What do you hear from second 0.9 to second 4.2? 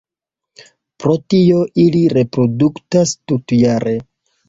Pro tio, ili reproduktas tutjare.